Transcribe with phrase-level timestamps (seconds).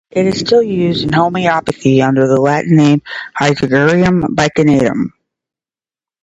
[0.09, 3.03] It is still used in homeopathy under the Latin name
[3.39, 5.11] "Hydrargyrum bicyanatum".